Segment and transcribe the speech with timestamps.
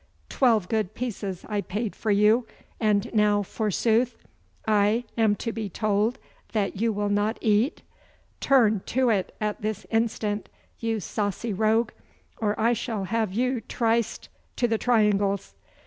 [0.29, 2.47] Twelve good pieces I paid for you,
[2.79, 4.17] and now, forsooth,
[4.67, 6.17] I am to be told
[6.53, 7.83] that you will not eat!
[8.39, 11.91] Turn to it at this instant, you saucy rogue,
[12.39, 15.53] or I shall have you triced to the triangles!